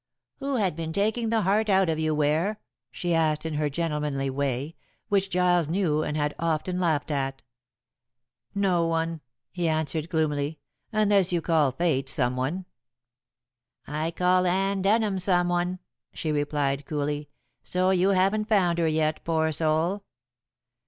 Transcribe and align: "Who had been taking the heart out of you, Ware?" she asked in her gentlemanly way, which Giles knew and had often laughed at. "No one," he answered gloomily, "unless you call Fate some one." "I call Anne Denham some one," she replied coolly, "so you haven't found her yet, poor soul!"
"Who 0.37 0.55
had 0.55 0.75
been 0.75 0.91
taking 0.91 1.29
the 1.29 1.43
heart 1.43 1.69
out 1.69 1.87
of 1.87 1.99
you, 1.99 2.15
Ware?" 2.15 2.59
she 2.89 3.13
asked 3.13 3.45
in 3.45 3.53
her 3.53 3.69
gentlemanly 3.69 4.31
way, 4.31 4.75
which 5.09 5.29
Giles 5.29 5.67
knew 5.69 6.01
and 6.01 6.17
had 6.17 6.33
often 6.39 6.79
laughed 6.79 7.11
at. 7.11 7.43
"No 8.55 8.87
one," 8.87 9.21
he 9.51 9.67
answered 9.67 10.09
gloomily, 10.09 10.57
"unless 10.91 11.31
you 11.31 11.39
call 11.39 11.71
Fate 11.71 12.09
some 12.09 12.35
one." 12.35 12.65
"I 13.85 14.09
call 14.09 14.47
Anne 14.47 14.81
Denham 14.81 15.19
some 15.19 15.49
one," 15.49 15.77
she 16.15 16.31
replied 16.31 16.87
coolly, 16.87 17.29
"so 17.61 17.91
you 17.91 18.09
haven't 18.09 18.45
found 18.49 18.79
her 18.79 18.87
yet, 18.87 19.23
poor 19.23 19.51
soul!" 19.51 20.03